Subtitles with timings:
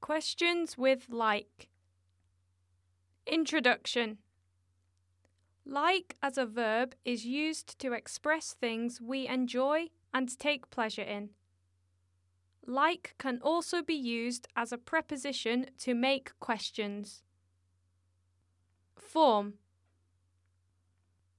[0.00, 1.68] Questions with like.
[3.26, 4.18] Introduction
[5.66, 11.30] Like as a verb is used to express things we enjoy and take pleasure in.
[12.66, 17.22] Like can also be used as a preposition to make questions.
[18.96, 19.54] Form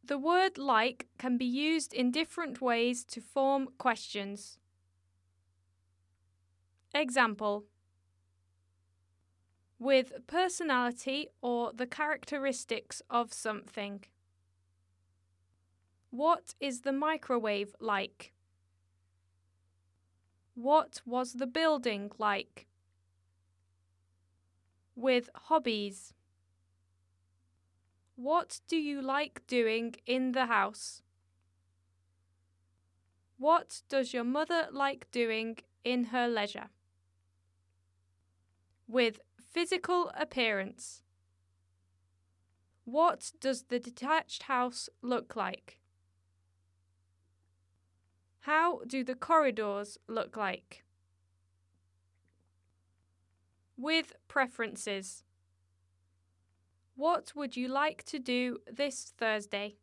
[0.04, 4.60] The word like can be used in different ways to form questions.
[6.94, 7.66] Example
[9.82, 14.04] With personality or the characteristics of something.
[16.12, 18.32] What is the microwave like?
[20.54, 22.68] What was the building like?
[24.96, 26.14] With hobbies.
[28.16, 31.02] What do you like doing in the house?
[33.40, 36.70] What does your mother like doing in her leisure?
[38.88, 39.20] With
[39.52, 41.04] physical appearance.
[42.86, 45.78] What does the detached house look like?
[48.42, 50.84] How do the corridors look like?
[53.78, 55.24] With preferences.
[56.96, 59.76] What would you like to do this Thursday?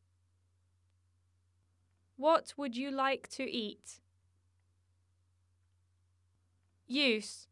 [2.17, 4.01] What would you like to eat?
[6.87, 7.49] Use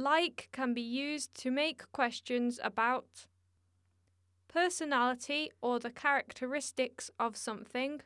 [0.00, 3.26] Like can be used to make questions about
[4.48, 8.00] personality or the characteristics of something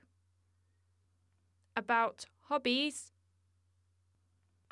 [1.76, 3.12] about hobbies,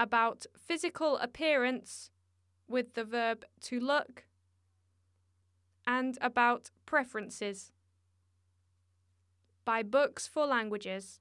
[0.01, 2.11] about physical appearance
[2.67, 4.25] with the verb to look,
[5.87, 7.71] and about preferences.
[9.65, 11.21] By Books for Languages.